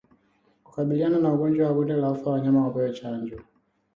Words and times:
Kukabiliana 0.63 1.17
na 1.19 1.33
ugonjwa 1.33 1.67
wa 1.67 1.73
bonde 1.73 1.93
la 1.93 2.11
ufa 2.11 2.29
wanyama 2.31 2.63
wapewe 2.67 2.93
chanjo 2.93 3.39